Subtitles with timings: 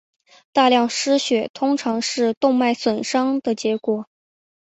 [0.51, 4.07] 大量失血通常是动脉损伤的结果。